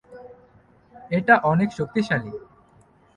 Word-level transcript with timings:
এটা 1.11 1.35
অনেক 1.43 1.69
শক্তিশালী। 1.77 2.31